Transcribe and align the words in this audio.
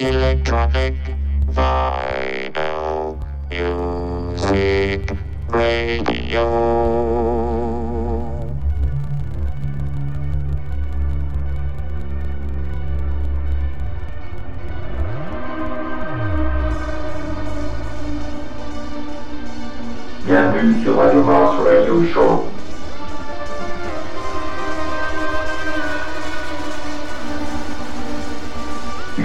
Electronic 0.00 0.94
Vinyl 1.50 3.18
Music 3.50 5.10
Radio. 5.50 6.46
Bienvenue 20.24 20.84
sur 20.84 20.96
Radio 20.96 21.24
Mars 21.24 21.58
Radio 21.64 22.06
Show. 22.06 22.57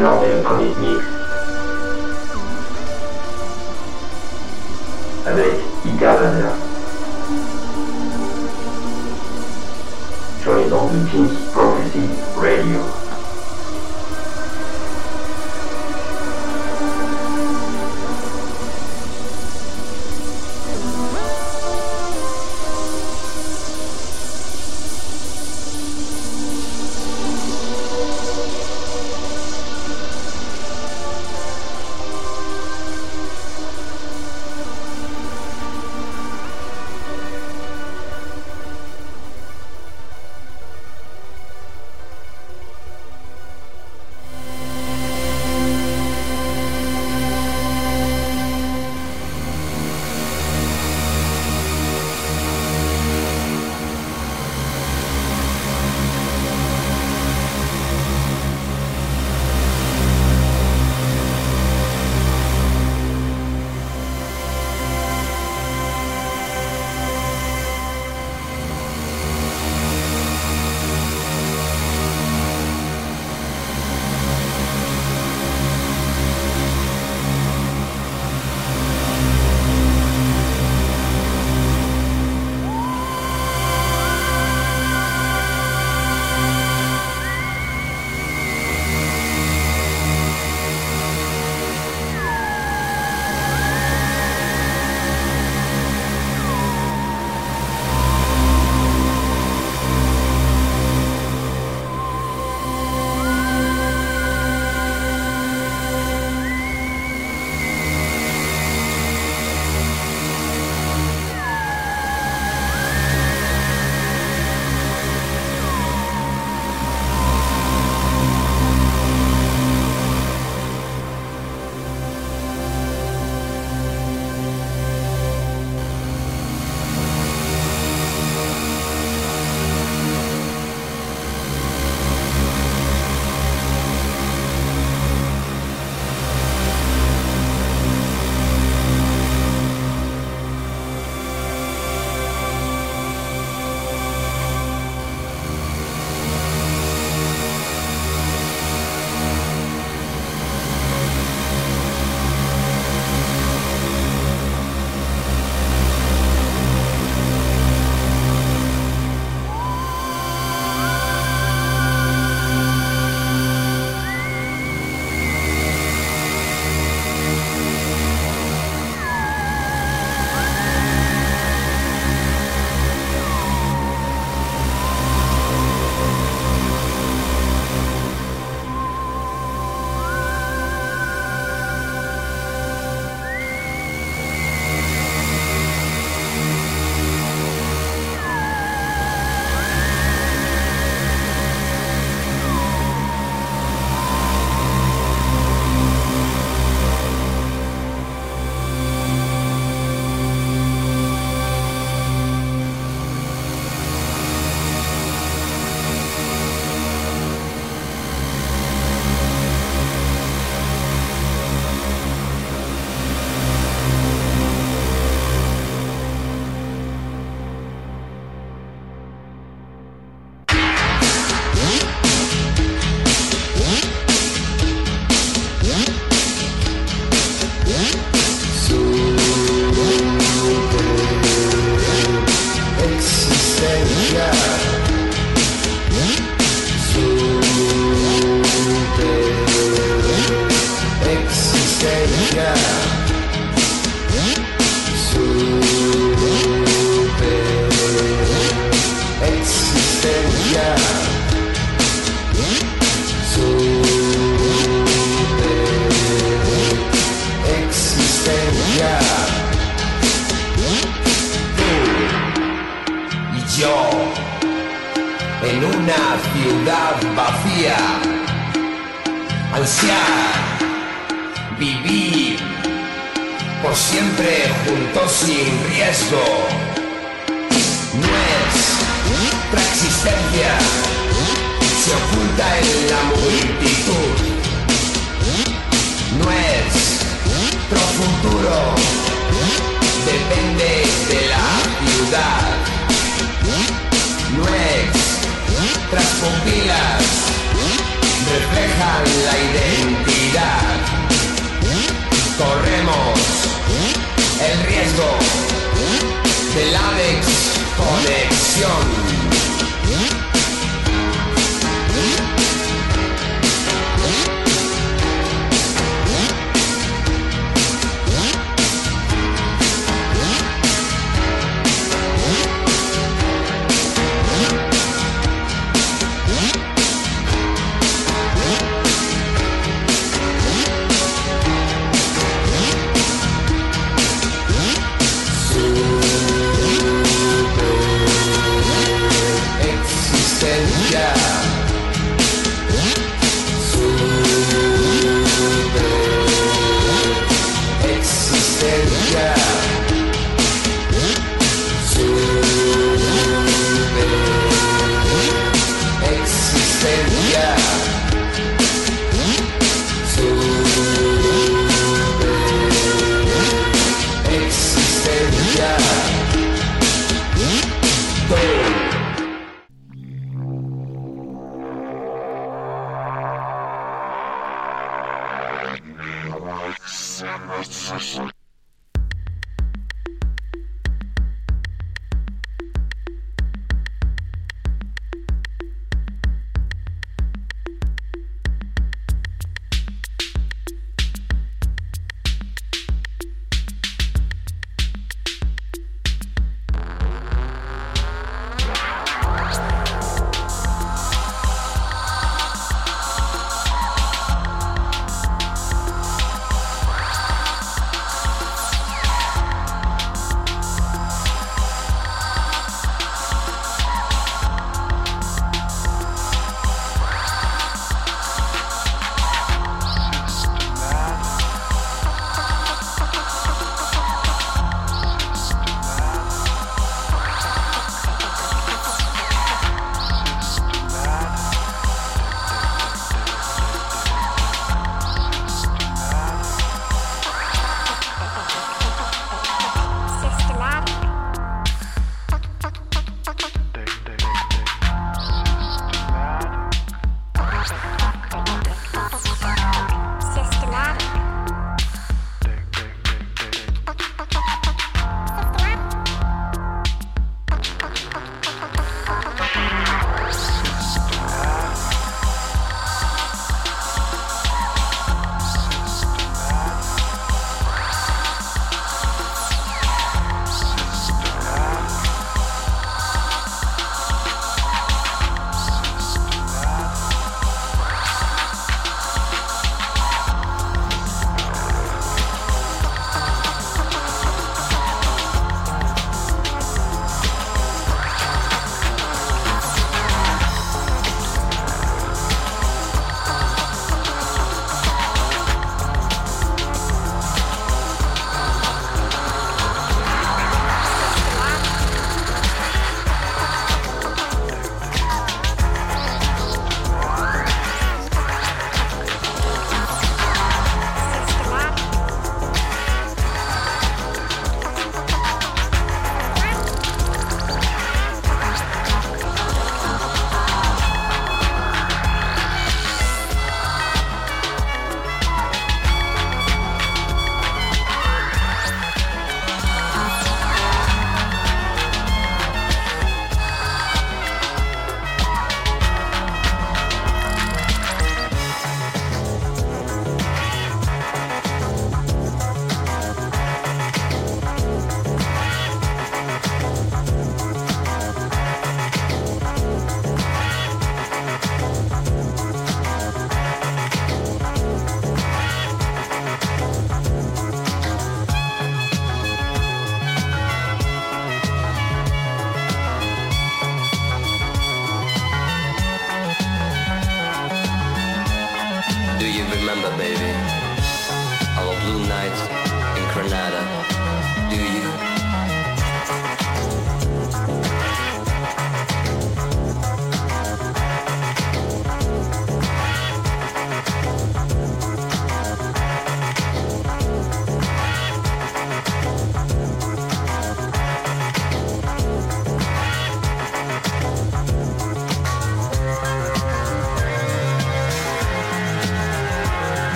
lors 0.00 0.20
d'une 0.22 0.42
comédie 0.42 1.00
avec 5.26 5.60
Interveneur 5.86 6.52
sur 10.42 10.56
les 10.56 10.72
ondes 10.72 10.90
de 10.92 11.10
Pink 11.10 11.30
Prophecy 11.52 12.08
Radio. 12.36 13.03